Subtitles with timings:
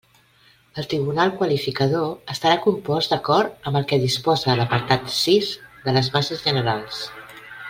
[0.83, 5.53] El tribunal qualificador estarà compost d'acord amb el que disposa l'apartat sis
[5.85, 7.09] de les bases generals.